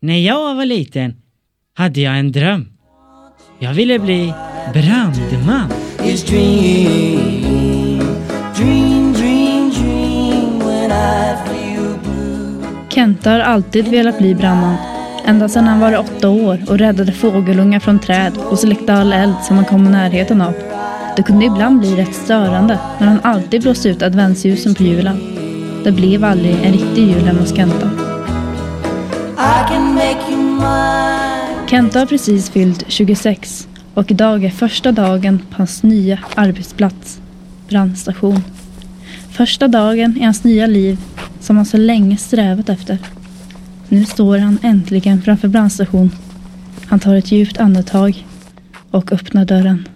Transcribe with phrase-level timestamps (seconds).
[0.00, 1.14] När jag var liten
[1.74, 2.68] hade jag en dröm.
[3.58, 4.34] Jag ville bli
[4.72, 5.68] brandman.
[6.26, 7.42] dream,
[8.56, 12.64] dream, dream, dream when I feel blue.
[12.90, 14.76] Kenta har alltid velat bli brandman.
[15.26, 19.36] Ända sedan han var åtta år och räddade fågelungar från träd och släckte all eld
[19.42, 20.54] som han kom i närheten av.
[21.16, 25.20] Det kunde ibland bli rätt störande när han alltid blåste ut adventsljusen på julen.
[25.84, 28.07] Det blev aldrig en riktig jul hemma hos Kenta.
[31.70, 37.20] Kenta har precis fyllt 26 och idag är första dagen på hans nya arbetsplats,
[37.68, 38.40] brandstation.
[39.30, 40.98] Första dagen i hans nya liv
[41.40, 42.98] som han så länge strävat efter.
[43.88, 46.10] Nu står han äntligen framför brandstation.
[46.86, 48.26] Han tar ett djupt andetag
[48.90, 49.88] och öppnar dörren.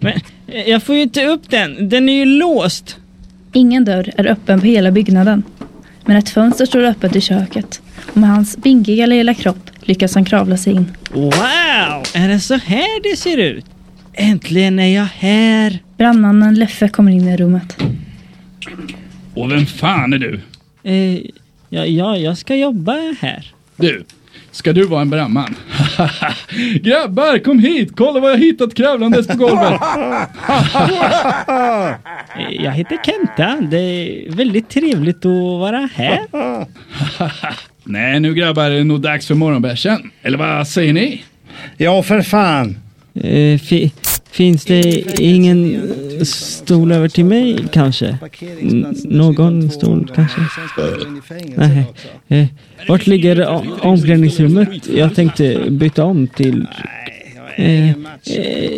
[0.00, 0.12] Men
[0.46, 1.88] eh, jag får ju inte upp den.
[1.88, 2.96] Den är ju låst.
[3.52, 5.42] Ingen dörr är öppen på hela byggnaden.
[6.08, 7.82] Men ett fönster står öppet i köket.
[8.10, 10.96] Och med hans binkiga lilla kropp lyckas han kravla sig in.
[11.10, 11.32] Wow!
[12.14, 13.64] Är det så här det ser ut?
[14.12, 15.78] Äntligen är jag här.
[15.96, 17.76] Brandmannen Leffe kommer in i rummet.
[19.34, 20.40] Och vem fan är du?
[20.82, 21.20] Eh,
[21.68, 23.52] ja, ja, jag ska jobba här.
[23.76, 24.04] Du,
[24.50, 25.54] ska du vara en brandman?
[26.82, 27.92] Grabbar, kom hit!
[27.96, 29.80] Kolla vad jag hittat kravlandes på golvet!
[32.50, 33.60] Jag heter Kenta.
[33.70, 36.20] Det är väldigt trevligt att vara här.
[37.84, 40.10] Nej, nu grabbar är det nog dags för morgonbärsen.
[40.22, 41.24] Eller vad säger ni?
[41.76, 42.78] Ja, för fan.
[43.68, 43.92] Fi,
[44.30, 44.82] finns det
[45.20, 45.90] ingen
[46.24, 48.18] stol över till mig kanske?
[48.60, 50.40] N- någon stol kanske?
[51.56, 51.84] Nej.
[52.28, 52.46] Eh,
[52.88, 53.46] vart ligger
[53.86, 54.68] omklädningsrummet?
[54.96, 56.66] Jag tänkte byta om till...
[57.56, 57.96] Eh, eh,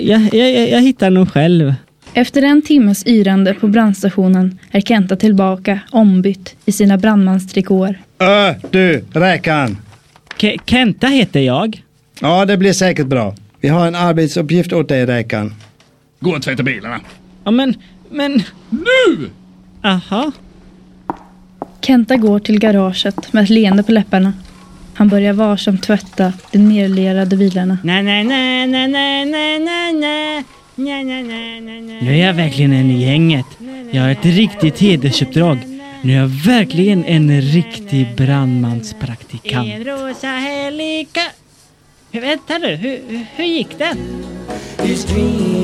[0.03, 1.75] jag, jag, jag hittar nog själv.
[2.15, 7.99] Efter en timmes yrande på brandstationen är Kenta tillbaka ombytt i sina brandmanstrikåer.
[8.19, 9.77] Ö, du, räkan.
[10.39, 11.83] Ke- Kenta heter jag.
[12.21, 13.35] Ja, det blir säkert bra.
[13.61, 15.55] Vi har en arbetsuppgift åt dig, räkan.
[16.21, 17.01] Gå och tvätta bilarna.
[17.45, 17.75] Ja, men...
[18.11, 18.43] Men...
[18.71, 19.31] Nu!
[19.83, 20.33] Aha.
[21.81, 24.33] Kenta går till garaget med ett leende på läpparna.
[24.95, 27.79] Han börjar varsamt tvätta de nerlerade bilarna.
[27.85, 30.45] Nej, nej, nej, nej, nej, nej, nej, nej.
[30.75, 31.99] Nej, nej, nej, nej, nej.
[32.03, 33.47] Nu är jag verkligen en i gänget.
[33.91, 35.59] Jag har ett riktigt hedersuppdrag.
[36.03, 39.69] Nu är jag verkligen en riktig brandmanspraktikant.
[39.69, 41.21] En rosa helika...
[42.13, 44.25] Vänta nu, hur, hur gick den?
[44.85, 45.60] Is dream,